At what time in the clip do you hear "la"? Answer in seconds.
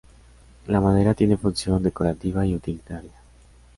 0.65-0.79